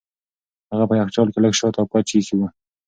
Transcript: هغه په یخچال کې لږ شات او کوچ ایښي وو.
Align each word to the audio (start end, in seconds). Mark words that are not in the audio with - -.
هغه 0.71 0.85
په 0.89 0.95
یخچال 1.01 1.27
کې 1.33 1.39
لږ 1.43 1.53
شات 1.59 1.73
او 1.77 1.85
کوچ 1.91 2.09
ایښي 2.15 2.35
وو. 2.37 2.47